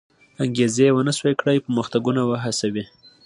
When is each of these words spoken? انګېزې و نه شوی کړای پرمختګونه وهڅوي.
انګېزې 0.43 0.87
و 0.93 0.97
نه 1.07 1.13
شوی 1.19 1.33
کړای 1.39 1.63
پرمختګونه 1.65 2.21
وهڅوي. 2.25 2.83